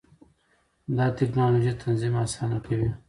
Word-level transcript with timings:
دا 0.97 1.05
ټېکنالوژي 1.17 1.73
تنظیم 1.81 2.13
اسانه 2.23 2.59
کوي. 2.65 2.89